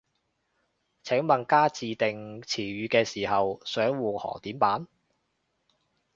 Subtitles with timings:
[1.03, 4.87] 請問加自訂詞語嘅時候，想換行點辦